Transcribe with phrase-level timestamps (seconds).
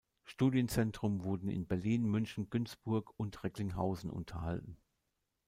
[0.25, 4.77] Studienzentren wurden in Berlin, München, Günzburg und Recklinghausen unterhalten.